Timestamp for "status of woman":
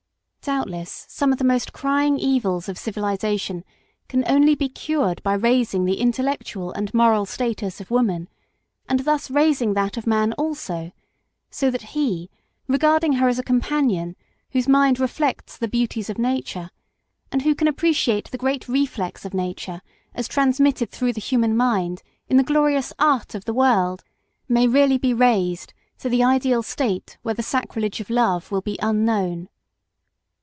7.27-8.27